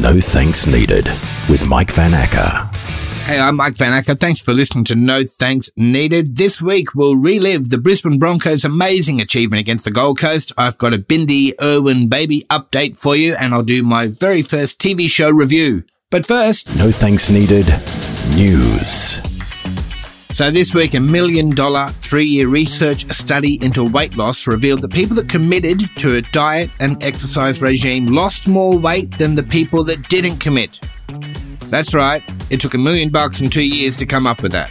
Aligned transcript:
No 0.00 0.18
Thanks 0.18 0.66
Needed 0.66 1.06
with 1.50 1.66
Mike 1.66 1.90
Van 1.90 2.14
Acker. 2.14 2.74
Hey, 3.26 3.38
I'm 3.38 3.56
Mike 3.56 3.76
Van 3.76 3.92
Acker. 3.92 4.14
Thanks 4.14 4.40
for 4.40 4.54
listening 4.54 4.84
to 4.86 4.94
No 4.94 5.24
Thanks 5.24 5.70
Needed. 5.76 6.38
This 6.38 6.62
week 6.62 6.94
we'll 6.94 7.16
relive 7.16 7.68
the 7.68 7.76
Brisbane 7.76 8.18
Broncos' 8.18 8.64
amazing 8.64 9.20
achievement 9.20 9.60
against 9.60 9.84
the 9.84 9.90
Gold 9.90 10.18
Coast. 10.18 10.52
I've 10.56 10.78
got 10.78 10.94
a 10.94 10.98
Bindi 10.98 11.52
Irwin 11.60 12.08
baby 12.08 12.44
update 12.48 12.98
for 12.98 13.14
you 13.14 13.36
and 13.38 13.52
I'll 13.52 13.62
do 13.62 13.82
my 13.82 14.06
very 14.08 14.40
first 14.40 14.80
TV 14.80 15.06
show 15.06 15.30
review. 15.30 15.84
But 16.10 16.24
first, 16.24 16.74
No 16.74 16.90
Thanks 16.90 17.28
Needed 17.28 17.66
News. 18.34 19.29
So 20.32 20.50
this 20.50 20.74
week, 20.74 20.94
a 20.94 21.00
million 21.00 21.50
dollar 21.50 21.88
three 21.88 22.24
year 22.24 22.48
research 22.48 23.10
study 23.12 23.58
into 23.62 23.84
weight 23.84 24.16
loss 24.16 24.46
revealed 24.46 24.80
that 24.82 24.92
people 24.92 25.14
that 25.16 25.28
committed 25.28 25.90
to 25.96 26.16
a 26.16 26.22
diet 26.22 26.70
and 26.80 27.02
exercise 27.02 27.60
regime 27.60 28.06
lost 28.06 28.48
more 28.48 28.78
weight 28.78 29.10
than 29.18 29.34
the 29.34 29.42
people 29.42 29.84
that 29.84 30.08
didn't 30.08 30.38
commit. 30.38 30.80
That's 31.68 31.94
right, 31.94 32.22
it 32.48 32.60
took 32.60 32.74
a 32.74 32.78
million 32.78 33.10
bucks 33.10 33.40
and 33.40 33.52
two 33.52 33.64
years 33.66 33.96
to 33.98 34.06
come 34.06 34.26
up 34.26 34.42
with 34.42 34.52
that. 34.52 34.70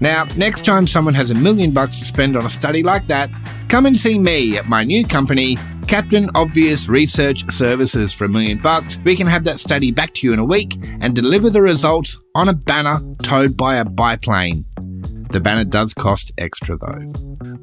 Now, 0.00 0.24
next 0.36 0.64
time 0.64 0.86
someone 0.86 1.14
has 1.14 1.30
a 1.30 1.34
million 1.34 1.72
bucks 1.72 1.98
to 2.00 2.04
spend 2.04 2.36
on 2.36 2.44
a 2.44 2.50
study 2.50 2.82
like 2.82 3.06
that, 3.06 3.30
come 3.68 3.86
and 3.86 3.96
see 3.96 4.18
me 4.18 4.56
at 4.58 4.68
my 4.68 4.82
new 4.82 5.04
company, 5.04 5.56
Captain 5.86 6.28
Obvious 6.34 6.88
Research 6.88 7.48
Services 7.50 8.12
for 8.12 8.24
a 8.24 8.28
million 8.28 8.58
bucks. 8.58 8.98
We 9.04 9.16
can 9.16 9.26
have 9.26 9.44
that 9.44 9.60
study 9.60 9.92
back 9.92 10.12
to 10.14 10.26
you 10.26 10.32
in 10.32 10.38
a 10.38 10.44
week 10.44 10.76
and 11.00 11.14
deliver 11.14 11.50
the 11.50 11.62
results 11.62 12.18
on 12.34 12.48
a 12.48 12.54
banner 12.54 12.98
towed 13.22 13.56
by 13.56 13.76
a 13.76 13.84
biplane. 13.84 14.64
The 15.34 15.40
banner 15.40 15.64
does 15.64 15.92
cost 15.92 16.30
extra 16.38 16.76
though. 16.76 17.12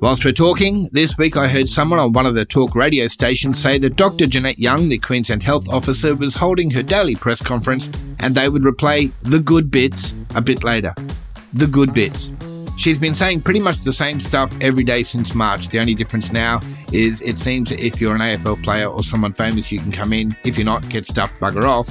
Whilst 0.01 0.25
we're 0.25 0.33
talking, 0.33 0.89
this 0.91 1.17
week 1.17 1.37
I 1.37 1.47
heard 1.47 1.69
someone 1.69 2.01
on 2.01 2.11
one 2.11 2.25
of 2.25 2.35
the 2.35 2.43
talk 2.43 2.75
radio 2.75 3.07
stations 3.07 3.61
say 3.61 3.77
that 3.77 3.95
Dr. 3.95 4.27
Jeanette 4.27 4.59
Young, 4.59 4.89
the 4.89 4.97
Queensland 4.97 5.41
Health 5.41 5.69
Officer, 5.69 6.13
was 6.13 6.35
holding 6.35 6.69
her 6.71 6.83
daily 6.83 7.15
press 7.15 7.41
conference 7.41 7.89
and 8.19 8.35
they 8.35 8.49
would 8.49 8.63
replay 8.63 9.09
the 9.21 9.39
good 9.39 9.71
bits 9.71 10.15
a 10.35 10.41
bit 10.41 10.65
later. 10.65 10.93
The 11.53 11.65
good 11.65 11.93
bits. 11.93 12.33
She's 12.75 12.99
been 12.99 13.13
saying 13.13 13.43
pretty 13.43 13.61
much 13.61 13.85
the 13.85 13.93
same 13.93 14.19
stuff 14.19 14.53
every 14.59 14.83
day 14.83 15.01
since 15.01 15.33
March. 15.33 15.69
The 15.69 15.79
only 15.79 15.95
difference 15.95 16.33
now 16.33 16.59
is 16.91 17.21
it 17.21 17.39
seems 17.39 17.69
that 17.69 17.79
if 17.79 18.01
you're 18.01 18.15
an 18.15 18.19
AFL 18.19 18.61
player 18.63 18.87
or 18.87 19.01
someone 19.01 19.31
famous, 19.31 19.71
you 19.71 19.79
can 19.79 19.93
come 19.93 20.11
in. 20.11 20.35
If 20.43 20.57
you're 20.57 20.65
not, 20.65 20.89
get 20.89 21.05
stuffed, 21.05 21.39
bugger 21.39 21.63
off 21.63 21.89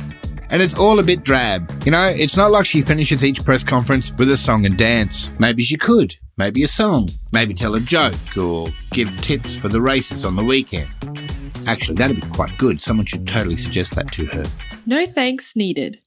and 0.51 0.61
it's 0.61 0.79
all 0.79 0.99
a 0.99 1.03
bit 1.03 1.25
drab. 1.25 1.71
You 1.85 1.93
know, 1.93 2.11
it's 2.15 2.37
not 2.37 2.51
like 2.51 2.67
she 2.67 2.83
finishes 2.83 3.25
each 3.25 3.45
press 3.45 3.65
conference 3.65 4.13
with 4.19 4.31
a 4.31 4.37
song 4.37 4.67
and 4.67 4.77
dance. 4.77 5.31
Maybe 5.39 5.63
she 5.63 5.77
could. 5.77 6.15
Maybe 6.37 6.63
a 6.63 6.69
song. 6.69 7.09
Maybe 7.33 7.55
tell 7.55 7.75
a 7.75 7.81
joke 7.81 8.37
or 8.37 8.67
give 8.93 9.15
tips 9.19 9.57
for 9.57 9.69
the 9.69 9.81
races 9.81 10.25
on 10.25 10.37
the 10.37 10.45
weekend. 10.45 10.89
Actually, 11.67 11.97
that'd 11.97 12.21
be 12.21 12.27
quite 12.29 12.57
good. 12.59 12.81
Someone 12.81 13.07
should 13.07 13.27
totally 13.27 13.57
suggest 13.57 13.95
that 13.95 14.11
to 14.13 14.27
her. 14.27 14.45
No 14.87 15.07
thanks 15.07 15.55
needed. 15.55 16.01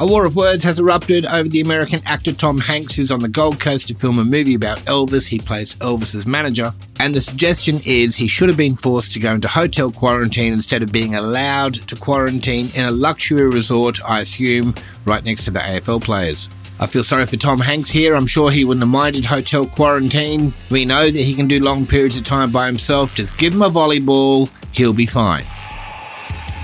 A 0.00 0.06
war 0.06 0.24
of 0.24 0.36
words 0.36 0.62
has 0.62 0.78
erupted 0.78 1.26
over 1.26 1.48
the 1.48 1.60
American 1.60 1.98
actor 2.06 2.32
Tom 2.32 2.58
Hanks, 2.58 2.94
who's 2.94 3.10
on 3.10 3.18
the 3.18 3.28
Gold 3.28 3.58
Coast 3.58 3.88
to 3.88 3.94
film 3.96 4.20
a 4.20 4.24
movie 4.24 4.54
about 4.54 4.78
Elvis. 4.80 5.26
He 5.26 5.40
plays 5.40 5.74
Elvis's 5.76 6.24
manager. 6.24 6.72
And 7.00 7.12
the 7.12 7.20
suggestion 7.20 7.80
is 7.84 8.14
he 8.14 8.28
should 8.28 8.48
have 8.48 8.56
been 8.56 8.76
forced 8.76 9.10
to 9.14 9.18
go 9.18 9.32
into 9.32 9.48
hotel 9.48 9.90
quarantine 9.90 10.52
instead 10.52 10.84
of 10.84 10.92
being 10.92 11.16
allowed 11.16 11.74
to 11.74 11.96
quarantine 11.96 12.68
in 12.76 12.84
a 12.84 12.92
luxury 12.92 13.48
resort, 13.48 13.98
I 14.08 14.20
assume, 14.20 14.72
right 15.04 15.24
next 15.24 15.46
to 15.46 15.50
the 15.50 15.58
AFL 15.58 16.04
players. 16.04 16.48
I 16.78 16.86
feel 16.86 17.02
sorry 17.02 17.26
for 17.26 17.36
Tom 17.36 17.58
Hanks 17.58 17.90
here. 17.90 18.14
I'm 18.14 18.28
sure 18.28 18.52
he 18.52 18.64
wouldn't 18.64 18.84
have 18.84 18.92
minded 18.92 19.24
hotel 19.24 19.66
quarantine. 19.66 20.52
We 20.70 20.84
know 20.84 21.06
that 21.06 21.20
he 21.20 21.34
can 21.34 21.48
do 21.48 21.58
long 21.58 21.86
periods 21.86 22.16
of 22.16 22.22
time 22.22 22.52
by 22.52 22.66
himself. 22.66 23.16
Just 23.16 23.36
give 23.36 23.52
him 23.52 23.62
a 23.62 23.68
volleyball, 23.68 24.48
he'll 24.70 24.92
be 24.92 25.06
fine. 25.06 25.42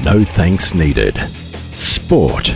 No 0.04 0.22
Thanks 0.22 0.72
Needed. 0.72 1.16
Sport. 1.74 2.54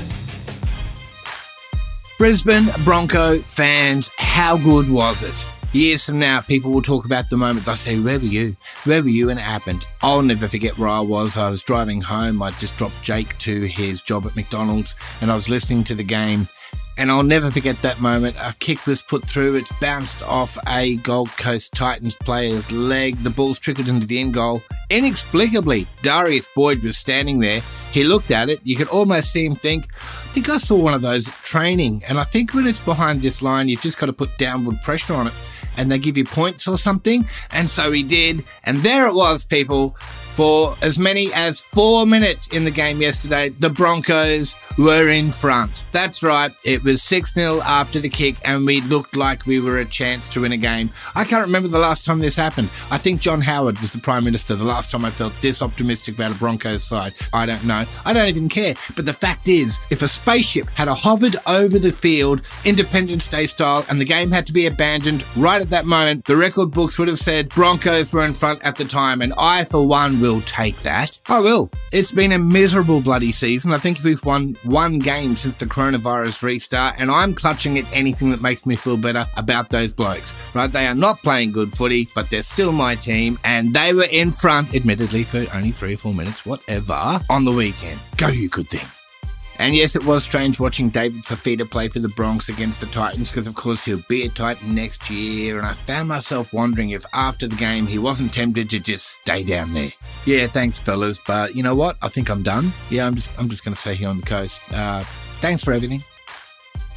Brisbane 2.19 2.67
Bronco 2.85 3.39
fans, 3.39 4.11
how 4.19 4.57
good 4.57 4.91
was 4.91 5.23
it? 5.23 5.47
Years 5.73 6.05
from 6.05 6.19
now, 6.19 6.41
people 6.41 6.73
will 6.73 6.83
talk 6.83 7.05
about 7.05 7.31
the 7.31 7.37
moment. 7.37 7.69
I 7.69 7.75
say, 7.75 7.97
Where 8.01 8.19
were 8.19 8.25
you? 8.25 8.57
Where 8.83 9.05
were 9.05 9.09
you 9.09 9.29
when 9.29 9.39
it 9.39 9.43
happened? 9.43 9.87
I'll 10.03 10.23
never 10.23 10.49
forget 10.49 10.77
where 10.77 10.89
I 10.89 11.01
was. 11.01 11.37
I 11.37 11.49
was 11.49 11.63
driving 11.63 12.01
home. 12.01 12.43
I 12.43 12.51
just 12.53 12.77
dropped 12.77 13.01
Jake 13.03 13.39
to 13.39 13.67
his 13.67 14.03
job 14.03 14.27
at 14.27 14.35
McDonald's 14.35 14.97
and 15.21 15.31
I 15.31 15.35
was 15.35 15.49
listening 15.49 15.85
to 15.85 15.95
the 15.95 16.03
game. 16.03 16.49
And 16.99 17.13
I'll 17.13 17.23
never 17.23 17.53
forget 17.53 17.81
that 17.83 18.01
moment. 18.01 18.35
A 18.41 18.53
kick 18.59 18.85
was 18.85 19.01
put 19.01 19.25
through, 19.25 19.55
it's 19.55 19.73
bounced 19.79 20.21
off 20.25 20.59
a 20.69 20.97
Gold 20.97 21.31
Coast 21.37 21.73
Titans 21.73 22.17
player's 22.17 22.73
leg. 22.73 23.15
The 23.19 23.31
ball's 23.31 23.61
trickled 23.61 23.89
into 23.89 24.09
the 24.09 24.19
end 24.19 24.35
goal. 24.35 24.61
Inexplicably, 24.91 25.87
Darius 26.03 26.49
Boyd 26.57 26.83
was 26.83 26.99
standing 26.99 27.39
there. 27.39 27.63
He 27.93 28.03
looked 28.03 28.33
at 28.33 28.51
it. 28.51 28.59
You 28.65 28.75
could 28.75 28.89
almost 28.89 29.33
see 29.33 29.47
him 29.47 29.55
think, 29.55 29.87
I 30.29 30.31
think 30.31 30.51
I 30.51 30.59
saw 30.59 30.77
one 30.77 30.93
of 30.93 31.01
those 31.01 31.31
training. 31.43 32.03
And 32.07 32.19
I 32.19 32.23
think 32.23 32.53
when 32.53 32.67
it's 32.67 32.81
behind 32.81 33.23
this 33.23 33.41
line, 33.41 33.67
you've 33.67 33.81
just 33.81 33.99
got 33.99 34.07
to 34.07 34.13
put 34.13 34.37
downward 34.37 34.77
pressure 34.83 35.15
on 35.15 35.27
it 35.27 35.33
and 35.79 35.91
they 35.91 35.99
give 35.99 36.19
you 36.19 36.25
points 36.25 36.69
or 36.69 36.77
something. 36.77 37.25
And 37.51 37.69
so 37.69 37.91
he 37.91 38.03
did. 38.03 38.45
And 38.65 38.77
there 38.79 39.07
it 39.07 39.15
was, 39.15 39.47
people. 39.47 39.97
For 40.39 40.77
as 40.83 41.01
many 41.01 41.31
as 41.35 41.63
four 41.63 42.07
minutes 42.07 42.55
in 42.55 42.65
the 42.65 42.71
game 42.71 43.01
yesterday, 43.01 43.49
the 43.49 43.71
Broncos 43.71 44.57
were 44.79 45.09
in 45.09 45.31
front. 45.31 45.83
That's 45.91 46.23
right, 46.23 46.53
it 46.65 46.85
was 46.85 47.03
6 47.03 47.35
0 47.35 47.59
after 47.67 47.99
the 47.99 48.09
kick, 48.09 48.37
and 48.45 48.65
we 48.65 48.81
looked 48.83 49.17
like 49.17 49.47
we 49.47 49.59
were 49.59 49.79
a 49.79 49.85
chance 49.85 50.29
to 50.29 50.43
win 50.43 50.53
a 50.53 50.57
game. 50.57 50.91
I 51.17 51.25
can't 51.25 51.45
remember 51.45 51.67
the 51.67 51.81
last 51.81 52.05
time 52.05 52.21
this 52.21 52.37
happened. 52.37 52.71
I 52.89 52.99
think 52.99 53.21
John 53.21 53.41
Howard 53.41 53.81
was 53.81 53.93
the 53.93 53.99
Prime 53.99 54.23
Minister 54.23 54.55
the 54.55 54.63
last 54.63 54.93
time 54.93 55.05
I 55.05 55.11
felt 55.11 55.33
this 55.41 55.61
optimistic 55.61 56.15
about 56.15 56.31
a 56.31 56.39
Broncos 56.39 56.85
side. 56.85 57.15
I 57.33 57.45
don't 57.45 57.65
know. 57.65 57.85
I 58.05 58.13
don't 58.13 58.29
even 58.29 58.49
care. 58.49 58.75
But 58.95 59.07
the 59.07 59.13
fact 59.13 59.49
is, 59.49 59.81
if 59.91 60.03
a 60.03 60.09
spaceship 60.09 60.69
had 60.69 60.87
hovered 60.87 61.35
over 61.49 61.81
the 61.81 61.91
field, 61.91 62.43
Independence 62.65 63.27
Day 63.27 63.47
style, 63.47 63.85
and 63.91 64.01
the 64.01 64.05
game 64.05 64.31
had 64.31 64.47
to 64.47 64.53
be 64.53 64.67
abandoned 64.67 65.25
right 65.35 65.61
at 65.61 65.71
that 65.71 65.87
moment, 65.87 66.27
the 66.27 66.37
record 66.37 66.71
books 66.71 66.97
would 66.97 67.09
have 67.09 67.19
said 67.19 67.49
Broncos 67.49 68.13
were 68.13 68.25
in 68.25 68.35
front 68.35 68.65
at 68.65 68.77
the 68.77 68.85
time, 68.85 69.21
and 69.21 69.33
I, 69.37 69.65
for 69.65 69.85
one, 69.85 70.21
will 70.21 70.28
take 70.43 70.77
that. 70.83 71.21
I 71.29 71.41
will. 71.41 71.71
It's 71.93 72.13
been 72.13 72.33
a 72.33 72.39
miserable 72.39 73.01
bloody 73.01 73.33
season. 73.33 73.73
I 73.73 73.79
think 73.79 73.99
we've 74.05 74.25
won 74.25 74.55
one 74.65 74.99
game 74.99 75.35
since 75.35 75.59
the 75.59 75.67
coronavirus 75.67 76.43
restart, 76.43 76.95
and 76.99 77.11
I'm 77.11 77.35
clutching 77.35 77.79
at 77.79 77.85
anything 77.93 78.31
that 78.31 78.43
makes 78.43 78.67
me 78.67 78.77
feel 78.77 78.97
better 78.97 79.27
about 79.37 79.71
those 79.71 79.93
blokes. 79.93 80.35
Right? 80.55 80.71
They 80.71 80.87
are 80.87 80.95
not 80.95 81.23
playing 81.23 81.53
good 81.53 81.73
footy, 81.73 82.09
but 82.15 82.31
they're 82.31 82.43
still 82.43 82.73
my 82.73 82.95
team, 82.95 83.39
and 83.45 83.75
they 83.75 83.95
were 83.95 84.07
in 84.13 84.31
front, 84.31 84.75
admittedly, 84.75 85.25
for 85.25 85.47
only 85.55 85.73
three 85.73 85.95
or 85.95 85.99
four 85.99 86.15
minutes, 86.15 86.45
whatever, 86.45 87.19
on 87.31 87.45
the 87.45 87.53
weekend. 87.53 87.99
Go, 88.17 88.29
you 88.29 88.49
good 88.49 88.69
thing. 88.69 88.98
And 89.59 89.75
yes, 89.75 89.97
it 89.97 90.05
was 90.05 90.25
strange 90.25 90.61
watching 90.61 90.89
David 90.89 91.23
Fifita 91.23 91.69
play 91.69 91.89
for 91.89 91.99
the 91.99 92.09
Bronx 92.11 92.49
against 92.49 92.81
the 92.81 92.87
Titans 92.87 93.31
because, 93.31 93.49
of 93.49 93.57
course, 93.57 93.85
he'll 93.85 94.03
be 94.09 94.25
a 94.25 94.29
Titan 94.29 94.75
next 94.75 95.11
year. 95.11 95.59
And 95.59 95.67
I 95.67 95.75
found 95.75 96.09
myself 96.09 96.53
wondering 96.53 96.91
if 96.91 97.05
after 97.13 97.49
the 97.49 97.57
game 97.57 97.87
he 97.87 97.99
wasn't 97.99 98.33
tempted 98.33 98.71
to 98.71 98.79
just 98.79 99.07
stay 99.07 99.43
down 99.43 99.73
there. 99.73 99.91
Yeah, 100.25 100.47
thanks, 100.47 100.79
fellas. 100.79 101.21
But 101.27 101.57
you 101.57 101.65
know 101.65 101.75
what? 101.75 101.97
I 102.03 102.09
think 102.09 102.31
I'm 102.31 102.45
done. 102.45 102.73
Yeah, 102.89 103.07
I'm 103.07 103.15
just 103.15 103.37
I'm 103.39 103.49
just 103.49 103.65
going 103.65 103.75
to 103.75 103.81
stay 103.81 103.95
here 103.95 104.09
on 104.09 104.21
the 104.21 104.27
coast. 104.27 104.61
Uh, 104.73 105.01
thanks 105.41 105.65
for 105.65 105.73
everything. 105.73 106.03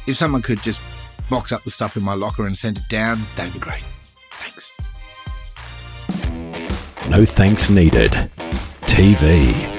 If 0.06 0.14
someone 0.16 0.42
could 0.42 0.62
just 0.62 0.80
box 1.28 1.50
up 1.50 1.64
the 1.64 1.70
stuff 1.70 1.96
in 1.96 2.02
my 2.02 2.14
locker 2.14 2.44
and 2.46 2.56
send 2.56 2.78
it 2.78 2.88
down, 2.88 3.22
that'd 3.34 3.52
be 3.52 3.58
great. 3.58 3.84
Thanks. 4.30 4.76
No 7.08 7.24
Thanks 7.24 7.70
Needed. 7.70 8.12
TV. 8.82 9.71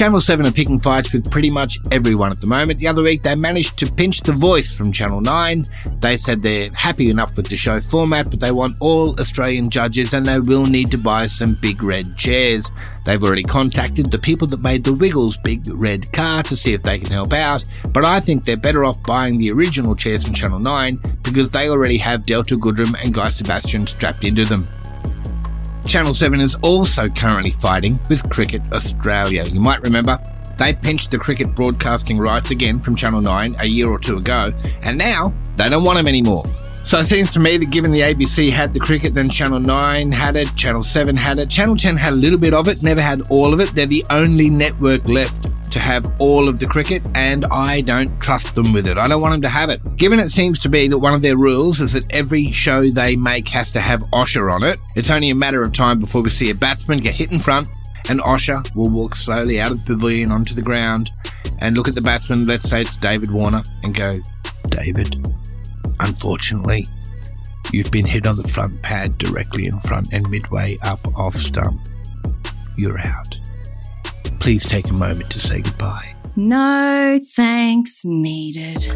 Channel 0.00 0.20
7 0.20 0.46
are 0.46 0.52
picking 0.52 0.80
fights 0.80 1.12
with 1.12 1.30
pretty 1.30 1.50
much 1.50 1.76
everyone 1.92 2.32
at 2.32 2.40
the 2.40 2.46
moment. 2.46 2.78
The 2.78 2.88
other 2.88 3.02
week, 3.02 3.20
they 3.20 3.34
managed 3.34 3.76
to 3.80 3.92
pinch 3.92 4.22
the 4.22 4.32
voice 4.32 4.74
from 4.74 4.92
Channel 4.92 5.20
9. 5.20 5.66
They 5.98 6.16
said 6.16 6.40
they're 6.40 6.70
happy 6.72 7.10
enough 7.10 7.36
with 7.36 7.50
the 7.50 7.56
show 7.58 7.82
format, 7.82 8.30
but 8.30 8.40
they 8.40 8.50
want 8.50 8.78
all 8.80 9.10
Australian 9.20 9.68
judges 9.68 10.14
and 10.14 10.24
they 10.24 10.40
will 10.40 10.64
need 10.64 10.90
to 10.92 10.96
buy 10.96 11.26
some 11.26 11.52
big 11.52 11.84
red 11.84 12.16
chairs. 12.16 12.72
They've 13.04 13.22
already 13.22 13.42
contacted 13.42 14.10
the 14.10 14.18
people 14.18 14.48
that 14.48 14.62
made 14.62 14.84
the 14.84 14.94
Wiggles 14.94 15.36
big 15.36 15.66
red 15.74 16.10
car 16.14 16.44
to 16.44 16.56
see 16.56 16.72
if 16.72 16.82
they 16.82 16.98
can 16.98 17.10
help 17.10 17.34
out, 17.34 17.62
but 17.92 18.06
I 18.06 18.20
think 18.20 18.46
they're 18.46 18.56
better 18.56 18.86
off 18.86 19.02
buying 19.02 19.36
the 19.36 19.52
original 19.52 19.94
chairs 19.94 20.24
from 20.24 20.32
Channel 20.32 20.60
9 20.60 20.98
because 21.22 21.52
they 21.52 21.68
already 21.68 21.98
have 21.98 22.24
Delta 22.24 22.56
Goodrem 22.56 22.96
and 23.04 23.12
Guy 23.12 23.28
Sebastian 23.28 23.86
strapped 23.86 24.24
into 24.24 24.46
them. 24.46 24.66
Channel 25.86 26.14
7 26.14 26.40
is 26.40 26.54
also 26.62 27.08
currently 27.08 27.50
fighting 27.50 27.98
with 28.08 28.28
Cricket 28.30 28.72
Australia. 28.72 29.44
You 29.44 29.60
might 29.60 29.80
remember 29.82 30.18
they 30.58 30.74
pinched 30.74 31.10
the 31.10 31.18
cricket 31.18 31.54
broadcasting 31.54 32.18
rights 32.18 32.50
again 32.50 32.78
from 32.78 32.94
Channel 32.94 33.20
9 33.20 33.56
a 33.60 33.66
year 33.66 33.88
or 33.88 33.98
two 33.98 34.18
ago, 34.18 34.52
and 34.82 34.96
now 34.96 35.34
they 35.56 35.68
don't 35.68 35.84
want 35.84 35.98
them 35.98 36.06
anymore. 36.06 36.44
So 36.84 36.98
it 36.98 37.04
seems 37.04 37.30
to 37.32 37.40
me 37.40 37.56
that 37.56 37.70
given 37.70 37.92
the 37.92 38.00
ABC 38.00 38.50
had 38.50 38.72
the 38.72 38.80
cricket, 38.80 39.14
then 39.14 39.28
Channel 39.28 39.60
9 39.60 40.12
had 40.12 40.36
it, 40.36 40.54
Channel 40.56 40.82
7 40.82 41.16
had 41.16 41.38
it, 41.38 41.48
Channel 41.48 41.76
10 41.76 41.96
had 41.96 42.12
a 42.12 42.16
little 42.16 42.38
bit 42.38 42.54
of 42.54 42.68
it, 42.68 42.82
never 42.82 43.00
had 43.00 43.22
all 43.30 43.52
of 43.52 43.60
it. 43.60 43.74
They're 43.74 43.86
the 43.86 44.04
only 44.10 44.50
network 44.50 45.08
left 45.08 45.49
to 45.70 45.78
have 45.78 46.12
all 46.18 46.48
of 46.48 46.58
the 46.58 46.66
cricket, 46.66 47.02
and 47.14 47.44
I 47.50 47.80
don't 47.82 48.20
trust 48.20 48.54
them 48.54 48.72
with 48.72 48.86
it. 48.86 48.98
I 48.98 49.08
don't 49.08 49.20
want 49.20 49.32
them 49.32 49.42
to 49.42 49.48
have 49.48 49.70
it. 49.70 49.80
Given 49.96 50.18
it 50.18 50.30
seems 50.30 50.58
to 50.60 50.68
be 50.68 50.88
that 50.88 50.98
one 50.98 51.14
of 51.14 51.22
their 51.22 51.36
rules 51.36 51.80
is 51.80 51.92
that 51.92 52.12
every 52.12 52.50
show 52.50 52.88
they 52.88 53.16
make 53.16 53.48
has 53.48 53.70
to 53.72 53.80
have 53.80 54.00
Osher 54.12 54.52
on 54.52 54.62
it, 54.62 54.78
it's 54.96 55.10
only 55.10 55.30
a 55.30 55.34
matter 55.34 55.62
of 55.62 55.72
time 55.72 55.98
before 55.98 56.22
we 56.22 56.30
see 56.30 56.50
a 56.50 56.54
batsman 56.54 56.98
get 56.98 57.14
hit 57.14 57.32
in 57.32 57.38
front 57.38 57.68
and 58.08 58.20
Osher 58.20 58.74
will 58.74 58.90
walk 58.90 59.14
slowly 59.14 59.60
out 59.60 59.72
of 59.72 59.84
the 59.84 59.94
pavilion 59.94 60.32
onto 60.32 60.54
the 60.54 60.62
ground 60.62 61.10
and 61.58 61.76
look 61.76 61.88
at 61.88 61.94
the 61.94 62.00
batsman, 62.00 62.46
let's 62.46 62.68
say 62.68 62.82
it's 62.82 62.96
David 62.96 63.30
Warner, 63.30 63.62
and 63.82 63.94
go, 63.94 64.20
David, 64.68 65.26
unfortunately, 66.00 66.86
you've 67.72 67.90
been 67.90 68.06
hit 68.06 68.26
on 68.26 68.36
the 68.36 68.48
front 68.48 68.82
pad 68.82 69.18
directly 69.18 69.66
in 69.66 69.78
front 69.80 70.12
and 70.12 70.28
midway 70.30 70.76
up 70.82 71.06
off 71.16 71.34
stump. 71.34 71.80
You're 72.76 72.98
out. 72.98 73.39
Please 74.40 74.64
take 74.64 74.88
a 74.88 74.92
moment 74.92 75.30
to 75.30 75.38
say 75.38 75.60
goodbye. 75.60 76.14
No 76.34 77.20
thanks 77.22 78.04
needed. 78.06 78.88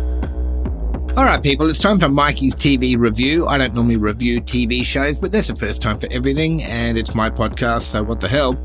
All 1.16 1.24
right, 1.24 1.40
people, 1.42 1.68
it's 1.68 1.78
time 1.78 1.98
for 1.98 2.08
Mikey's 2.08 2.56
TV 2.56 2.98
review. 2.98 3.46
I 3.46 3.58
don't 3.58 3.74
normally 3.74 3.98
review 3.98 4.40
TV 4.40 4.82
shows, 4.82 5.20
but 5.20 5.30
that's 5.30 5.48
the 5.48 5.54
first 5.54 5.82
time 5.82 5.98
for 5.98 6.08
everything, 6.10 6.62
and 6.62 6.98
it's 6.98 7.14
my 7.14 7.30
podcast, 7.30 7.82
so 7.82 8.02
what 8.02 8.20
the 8.20 8.28
hell? 8.28 8.58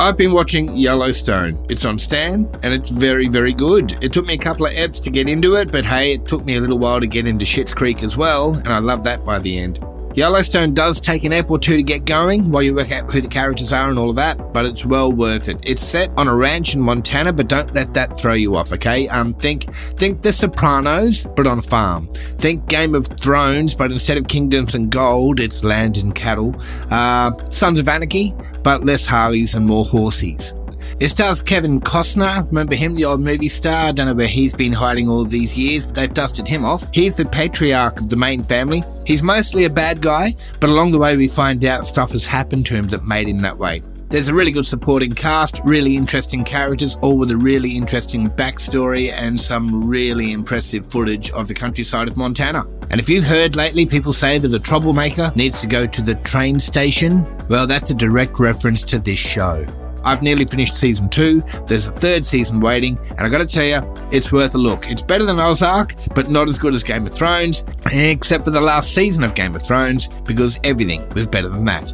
I've 0.00 0.16
been 0.16 0.32
watching 0.32 0.74
Yellowstone. 0.74 1.52
It's 1.68 1.84
on 1.84 1.98
Stan, 1.98 2.46
and 2.62 2.72
it's 2.74 2.90
very, 2.90 3.28
very 3.28 3.52
good. 3.52 4.02
It 4.02 4.12
took 4.12 4.26
me 4.26 4.34
a 4.34 4.38
couple 4.38 4.66
of 4.66 4.72
eps 4.72 5.02
to 5.04 5.10
get 5.10 5.28
into 5.28 5.54
it, 5.54 5.70
but 5.70 5.84
hey, 5.84 6.14
it 6.14 6.26
took 6.26 6.44
me 6.44 6.56
a 6.56 6.60
little 6.60 6.78
while 6.78 6.98
to 6.98 7.06
get 7.06 7.26
into 7.26 7.44
Schitt's 7.44 7.74
Creek 7.74 8.02
as 8.02 8.16
well, 8.16 8.54
and 8.54 8.68
I 8.68 8.78
love 8.78 9.04
that 9.04 9.24
by 9.24 9.38
the 9.38 9.58
end. 9.58 9.78
Yellowstone 10.14 10.74
does 10.74 11.00
take 11.00 11.24
an 11.24 11.32
ep 11.32 11.50
or 11.50 11.58
two 11.58 11.76
to 11.76 11.82
get 11.82 12.04
going 12.04 12.50
while 12.50 12.62
you 12.62 12.74
work 12.74 12.92
out 12.92 13.10
who 13.10 13.20
the 13.20 13.28
characters 13.28 13.72
are 13.72 13.88
and 13.88 13.98
all 13.98 14.10
of 14.10 14.16
that, 14.16 14.52
but 14.52 14.66
it's 14.66 14.84
well 14.84 15.10
worth 15.10 15.48
it. 15.48 15.58
It's 15.64 15.82
set 15.82 16.10
on 16.18 16.28
a 16.28 16.36
ranch 16.36 16.74
in 16.74 16.80
Montana, 16.82 17.32
but 17.32 17.48
don't 17.48 17.72
let 17.72 17.94
that 17.94 18.20
throw 18.20 18.34
you 18.34 18.56
off, 18.56 18.72
okay? 18.72 19.08
Um, 19.08 19.32
think, 19.32 19.72
think 19.96 20.20
The 20.20 20.32
Sopranos, 20.32 21.26
but 21.34 21.46
on 21.46 21.58
a 21.58 21.62
farm. 21.62 22.06
Think 22.36 22.66
Game 22.66 22.94
of 22.94 23.06
Thrones, 23.06 23.74
but 23.74 23.90
instead 23.90 24.18
of 24.18 24.28
kingdoms 24.28 24.74
and 24.74 24.90
gold, 24.90 25.40
it's 25.40 25.64
land 25.64 25.96
and 25.96 26.14
cattle. 26.14 26.54
Uh, 26.90 27.30
Sons 27.50 27.80
of 27.80 27.88
Anarchy, 27.88 28.34
but 28.62 28.84
less 28.84 29.06
Harleys 29.06 29.54
and 29.54 29.66
more 29.66 29.84
horsies. 29.84 30.61
It 31.02 31.08
stars 31.08 31.42
Kevin 31.42 31.80
Costner. 31.80 32.46
Remember 32.46 32.76
him, 32.76 32.94
the 32.94 33.06
old 33.06 33.20
movie 33.20 33.48
star? 33.48 33.88
I 33.88 33.90
don't 33.90 34.06
know 34.06 34.14
where 34.14 34.28
he's 34.28 34.54
been 34.54 34.72
hiding 34.72 35.08
all 35.08 35.24
these 35.24 35.58
years, 35.58 35.90
they've 35.90 36.14
dusted 36.14 36.46
him 36.46 36.64
off. 36.64 36.88
He's 36.94 37.16
the 37.16 37.24
patriarch 37.24 37.98
of 37.98 38.08
the 38.08 38.14
main 38.14 38.44
family. 38.44 38.84
He's 39.04 39.20
mostly 39.20 39.64
a 39.64 39.68
bad 39.68 40.00
guy, 40.00 40.36
but 40.60 40.70
along 40.70 40.92
the 40.92 41.00
way 41.00 41.16
we 41.16 41.26
find 41.26 41.64
out 41.64 41.84
stuff 41.84 42.12
has 42.12 42.24
happened 42.24 42.66
to 42.66 42.74
him 42.74 42.86
that 42.86 43.02
made 43.02 43.26
him 43.26 43.42
that 43.42 43.58
way. 43.58 43.82
There's 44.10 44.28
a 44.28 44.34
really 44.34 44.52
good 44.52 44.64
supporting 44.64 45.10
cast, 45.10 45.60
really 45.64 45.96
interesting 45.96 46.44
characters, 46.44 46.94
all 47.02 47.18
with 47.18 47.32
a 47.32 47.36
really 47.36 47.76
interesting 47.76 48.30
backstory 48.30 49.10
and 49.10 49.40
some 49.40 49.84
really 49.84 50.32
impressive 50.32 50.88
footage 50.88 51.32
of 51.32 51.48
the 51.48 51.54
countryside 51.54 52.06
of 52.06 52.16
Montana. 52.16 52.62
And 52.90 53.00
if 53.00 53.08
you've 53.08 53.26
heard 53.26 53.56
lately 53.56 53.86
people 53.86 54.12
say 54.12 54.38
that 54.38 54.54
a 54.54 54.60
troublemaker 54.60 55.32
needs 55.34 55.60
to 55.62 55.66
go 55.66 55.84
to 55.84 56.00
the 56.00 56.14
train 56.22 56.60
station, 56.60 57.26
well, 57.48 57.66
that's 57.66 57.90
a 57.90 57.94
direct 57.96 58.38
reference 58.38 58.84
to 58.84 59.00
this 59.00 59.18
show. 59.18 59.66
I've 60.04 60.22
nearly 60.22 60.44
finished 60.44 60.76
season 60.76 61.08
two. 61.08 61.42
There's 61.66 61.88
a 61.88 61.92
third 61.92 62.24
season 62.24 62.60
waiting, 62.60 62.98
and 63.10 63.20
I 63.20 63.28
gotta 63.28 63.46
tell 63.46 63.64
you, 63.64 63.80
it's 64.10 64.32
worth 64.32 64.54
a 64.54 64.58
look. 64.58 64.90
It's 64.90 65.02
better 65.02 65.24
than 65.24 65.38
Ozark, 65.38 65.94
but 66.14 66.30
not 66.30 66.48
as 66.48 66.58
good 66.58 66.74
as 66.74 66.82
Game 66.82 67.06
of 67.06 67.12
Thrones, 67.12 67.64
except 67.92 68.44
for 68.44 68.50
the 68.50 68.60
last 68.60 68.94
season 68.94 69.24
of 69.24 69.34
Game 69.34 69.54
of 69.54 69.62
Thrones, 69.62 70.08
because 70.26 70.58
everything 70.64 71.08
was 71.10 71.26
better 71.26 71.48
than 71.48 71.64
that. 71.64 71.92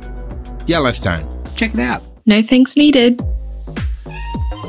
Yellowstone. 0.66 1.26
Check 1.54 1.74
it 1.74 1.80
out. 1.80 2.02
No 2.26 2.42
thanks 2.42 2.76
needed. 2.76 3.20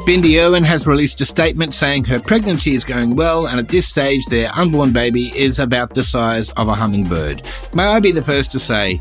Bindi 0.06 0.44
Irwin 0.44 0.63
has 0.63 0.88
released 0.88 1.21
a 1.21 1.25
statement 1.25 1.74
saying 1.74 2.03
her 2.06 2.19
pregnancy 2.19 2.74
is 2.74 2.83
going 2.83 3.15
well, 3.15 3.47
and 3.47 3.59
at 3.59 3.68
this 3.68 3.88
stage, 3.88 4.25
their 4.25 4.50
unborn 4.56 4.92
baby 4.92 5.31
is 5.35 5.59
about 5.59 5.94
the 5.94 6.03
size 6.03 6.50
of 6.51 6.68
a 6.68 6.74
hummingbird. 6.74 7.44
May 7.75 7.83
I 7.83 8.00
be 8.00 8.12
the 8.12 8.21
first 8.21 8.51
to 8.53 8.59
say, 8.59 8.95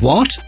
What? 0.00 0.38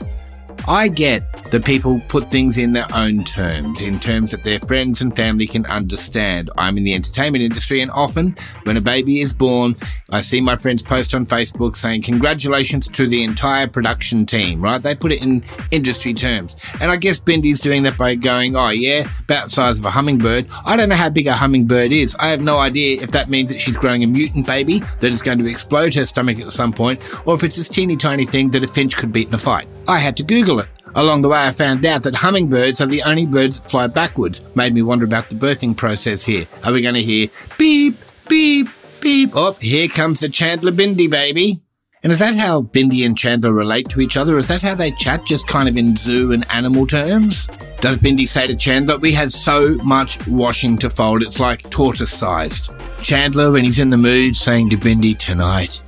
I 0.68 0.88
get 0.88 1.35
that 1.56 1.64
people 1.64 2.02
put 2.08 2.30
things 2.30 2.58
in 2.58 2.74
their 2.74 2.84
own 2.94 3.24
terms, 3.24 3.80
in 3.80 3.98
terms 3.98 4.30
that 4.30 4.42
their 4.42 4.60
friends 4.60 5.00
and 5.00 5.16
family 5.16 5.46
can 5.46 5.64
understand. 5.66 6.50
I'm 6.58 6.76
in 6.76 6.84
the 6.84 6.92
entertainment 6.92 7.42
industry, 7.42 7.80
and 7.80 7.90
often 7.92 8.36
when 8.64 8.76
a 8.76 8.80
baby 8.82 9.20
is 9.20 9.32
born, 9.32 9.74
I 10.10 10.20
see 10.20 10.42
my 10.42 10.54
friends 10.54 10.82
post 10.82 11.14
on 11.14 11.24
Facebook 11.24 11.78
saying, 11.78 12.02
Congratulations 12.02 12.88
to 12.88 13.06
the 13.06 13.22
entire 13.22 13.66
production 13.68 14.26
team, 14.26 14.60
right? 14.60 14.82
They 14.82 14.94
put 14.94 15.12
it 15.12 15.22
in 15.22 15.44
industry 15.70 16.12
terms. 16.12 16.56
And 16.78 16.90
I 16.90 16.96
guess 16.96 17.20
Bindi's 17.20 17.60
doing 17.60 17.84
that 17.84 17.96
by 17.96 18.16
going, 18.16 18.54
Oh, 18.54 18.68
yeah, 18.68 19.08
about 19.22 19.44
the 19.44 19.50
size 19.50 19.78
of 19.78 19.86
a 19.86 19.90
hummingbird. 19.90 20.48
I 20.66 20.76
don't 20.76 20.90
know 20.90 20.94
how 20.94 21.08
big 21.08 21.26
a 21.26 21.32
hummingbird 21.32 21.90
is. 21.90 22.14
I 22.20 22.28
have 22.28 22.42
no 22.42 22.58
idea 22.58 23.00
if 23.00 23.12
that 23.12 23.30
means 23.30 23.50
that 23.50 23.62
she's 23.62 23.78
growing 23.78 24.04
a 24.04 24.06
mutant 24.06 24.46
baby 24.46 24.80
that 25.00 25.10
is 25.10 25.22
going 25.22 25.38
to 25.38 25.48
explode 25.48 25.94
her 25.94 26.04
stomach 26.04 26.38
at 26.38 26.52
some 26.52 26.74
point, 26.74 27.02
or 27.24 27.34
if 27.34 27.42
it's 27.42 27.56
this 27.56 27.70
teeny 27.70 27.96
tiny 27.96 28.26
thing 28.26 28.50
that 28.50 28.62
a 28.62 28.66
finch 28.66 28.98
could 28.98 29.10
beat 29.10 29.28
in 29.28 29.34
a 29.34 29.38
fight. 29.38 29.66
I 29.88 29.96
had 29.96 30.18
to 30.18 30.22
Google 30.22 30.60
it. 30.60 30.68
Along 30.96 31.20
the 31.20 31.28
way, 31.28 31.38
I 31.38 31.52
found 31.52 31.84
out 31.84 32.02
that 32.04 32.14
hummingbirds 32.14 32.80
are 32.80 32.86
the 32.86 33.02
only 33.02 33.26
birds 33.26 33.60
that 33.60 33.70
fly 33.70 33.86
backwards. 33.86 34.40
Made 34.54 34.72
me 34.72 34.80
wonder 34.80 35.04
about 35.04 35.28
the 35.28 35.34
birthing 35.34 35.76
process 35.76 36.24
here. 36.24 36.46
Are 36.64 36.72
we 36.72 36.80
going 36.80 36.94
to 36.94 37.02
hear 37.02 37.28
beep, 37.58 37.98
beep, 38.30 38.68
beep? 39.02 39.30
Oh, 39.34 39.52
here 39.60 39.88
comes 39.88 40.20
the 40.20 40.30
Chandler 40.30 40.72
Bindi 40.72 41.10
baby. 41.10 41.60
And 42.02 42.12
is 42.12 42.18
that 42.20 42.34
how 42.36 42.62
Bindi 42.62 43.04
and 43.04 43.18
Chandler 43.18 43.52
relate 43.52 43.90
to 43.90 44.00
each 44.00 44.16
other? 44.16 44.38
Is 44.38 44.48
that 44.48 44.62
how 44.62 44.74
they 44.74 44.90
chat, 44.92 45.26
just 45.26 45.46
kind 45.46 45.68
of 45.68 45.76
in 45.76 45.96
zoo 45.96 46.32
and 46.32 46.50
animal 46.50 46.86
terms? 46.86 47.50
Does 47.82 47.98
Bindi 47.98 48.26
say 48.26 48.46
to 48.46 48.56
Chandler, 48.56 48.96
We 48.96 49.12
have 49.12 49.32
so 49.32 49.76
much 49.84 50.26
washing 50.26 50.78
to 50.78 50.88
fold, 50.88 51.22
it's 51.22 51.40
like 51.40 51.68
tortoise 51.68 52.12
sized? 52.12 52.70
Chandler, 53.02 53.52
when 53.52 53.64
he's 53.64 53.80
in 53.80 53.90
the 53.90 53.98
mood, 53.98 54.34
saying 54.34 54.70
to 54.70 54.78
Bindi, 54.78 55.18
Tonight, 55.18 55.82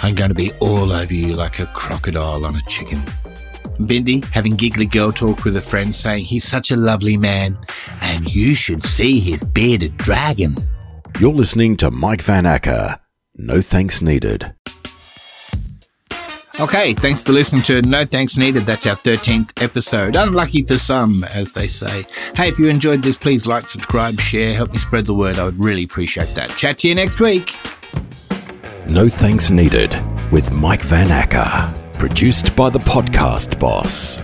I'm 0.00 0.14
going 0.14 0.30
to 0.30 0.34
be 0.34 0.52
all 0.60 0.92
over 0.92 1.14
you 1.14 1.34
like 1.34 1.60
a 1.60 1.66
crocodile 1.66 2.44
on 2.44 2.56
a 2.56 2.62
chicken. 2.62 3.02
Bindi 3.86 4.24
having 4.32 4.56
giggly 4.56 4.86
girl 4.86 5.12
talk 5.12 5.44
with 5.44 5.56
a 5.56 5.60
friend 5.62 5.94
saying 5.94 6.24
he's 6.24 6.44
such 6.44 6.70
a 6.70 6.76
lovely 6.76 7.16
man 7.16 7.56
and 8.02 8.34
you 8.34 8.54
should 8.54 8.84
see 8.84 9.18
his 9.20 9.42
bearded 9.42 9.96
dragon. 9.96 10.54
You're 11.18 11.32
listening 11.32 11.76
to 11.78 11.90
Mike 11.90 12.22
Van 12.22 12.46
Acker. 12.46 12.98
No 13.36 13.60
thanks 13.60 14.00
needed. 14.00 14.54
Okay, 16.60 16.92
thanks 16.92 17.22
for 17.24 17.32
listening 17.32 17.62
to 17.62 17.80
No 17.80 18.04
Thanks 18.04 18.36
Needed. 18.36 18.66
That's 18.66 18.86
our 18.86 18.94
13th 18.94 19.62
episode. 19.62 20.14
Unlucky 20.14 20.62
for 20.62 20.76
some, 20.76 21.24
as 21.24 21.52
they 21.52 21.66
say. 21.66 22.04
Hey, 22.36 22.48
if 22.48 22.58
you 22.58 22.68
enjoyed 22.68 23.02
this, 23.02 23.16
please 23.16 23.46
like, 23.46 23.66
subscribe, 23.66 24.20
share, 24.20 24.52
help 24.52 24.72
me 24.72 24.76
spread 24.76 25.06
the 25.06 25.14
word. 25.14 25.38
I 25.38 25.44
would 25.44 25.58
really 25.58 25.84
appreciate 25.84 26.28
that. 26.34 26.50
Chat 26.56 26.80
to 26.80 26.88
you 26.88 26.94
next 26.94 27.18
week. 27.18 27.56
No 28.90 29.08
thanks 29.08 29.50
needed 29.50 29.96
with 30.30 30.52
Mike 30.52 30.82
Van 30.82 31.10
Acker. 31.10 31.79
Produced 32.00 32.56
by 32.56 32.70
the 32.70 32.78
podcast 32.78 33.58
boss. 33.58 34.20